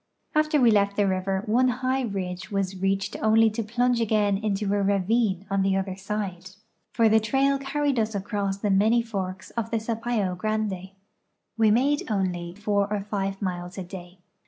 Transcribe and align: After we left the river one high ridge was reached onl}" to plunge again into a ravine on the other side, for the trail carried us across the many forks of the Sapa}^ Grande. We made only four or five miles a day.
After 0.33 0.59
we 0.59 0.71
left 0.71 0.95
the 0.95 1.05
river 1.07 1.43
one 1.45 1.67
high 1.67 2.01
ridge 2.01 2.49
was 2.49 2.81
reached 2.81 3.13
onl}" 3.19 3.53
to 3.53 3.61
plunge 3.63 4.01
again 4.01 4.35
into 4.39 4.65
a 4.73 4.81
ravine 4.81 5.45
on 5.47 5.61
the 5.61 5.77
other 5.77 5.95
side, 5.95 6.49
for 6.91 7.07
the 7.07 7.19
trail 7.19 7.59
carried 7.59 7.99
us 7.99 8.15
across 8.15 8.57
the 8.57 8.71
many 8.71 9.03
forks 9.03 9.51
of 9.51 9.69
the 9.69 9.77
Sapa}^ 9.77 10.35
Grande. 10.39 10.89
We 11.55 11.69
made 11.69 12.09
only 12.09 12.55
four 12.55 12.91
or 12.91 13.01
five 13.03 13.43
miles 13.43 13.77
a 13.77 13.83
day. 13.83 14.17